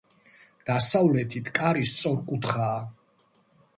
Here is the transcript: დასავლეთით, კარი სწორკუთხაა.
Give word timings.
დასავლეთით, 0.69 1.51
კარი 1.59 1.85
სწორკუთხაა. 1.91 2.81